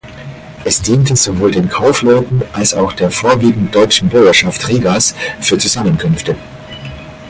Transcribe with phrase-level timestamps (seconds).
[0.65, 6.35] Es diente sowohl den Kaufleuten als auch der vorwiegend deutschen Bürgerschaft Rigas für Zusammenkünfte.